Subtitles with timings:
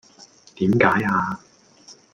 [0.55, 1.39] 點解呀